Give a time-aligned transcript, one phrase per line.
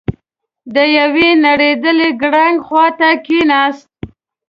[0.73, 3.87] د يوې نړېدلې ګړنګ خواته کېناست.